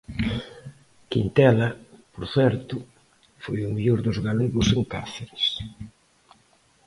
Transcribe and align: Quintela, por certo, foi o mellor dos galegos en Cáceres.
Quintela, 1.11 1.69
por 2.13 2.25
certo, 2.35 2.75
foi 3.43 3.59
o 3.63 3.73
mellor 3.75 3.99
dos 4.07 4.17
galegos 4.27 4.67
en 4.75 4.81
Cáceres. 4.93 5.45